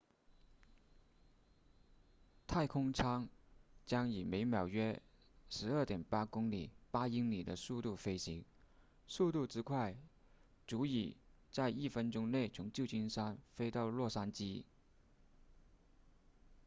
[2.47, 3.29] 太空舱
[3.85, 4.99] 将以每秒约
[5.51, 8.43] 12.8 公里8英里的速度飞行
[9.05, 9.95] 速度之快
[10.67, 11.15] 足以
[11.51, 14.63] 在一分钟内从旧金山飞到洛杉矶